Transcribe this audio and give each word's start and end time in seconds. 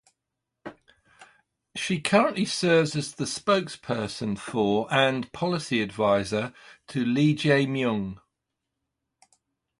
She 1.75 2.01
currently 2.01 2.45
serves 2.45 2.95
as 2.95 3.13
the 3.13 3.25
Spokesperson 3.27 4.35
for 4.35 4.91
and 4.91 5.31
Policy 5.31 5.79
Advisor 5.83 6.53
to 6.87 7.05
Lee 7.05 7.35
Jae 7.35 7.67
Myung. 7.67 8.17